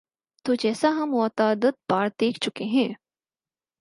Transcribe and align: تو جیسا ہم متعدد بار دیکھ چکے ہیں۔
تو 0.45 0.53
جیسا 0.55 0.89
ہم 0.89 1.09
متعدد 1.11 1.75
بار 1.89 2.07
دیکھ 2.19 2.39
چکے 2.39 2.63
ہیں۔ 2.65 2.91